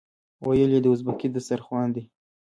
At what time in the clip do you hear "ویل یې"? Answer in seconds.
0.45-0.79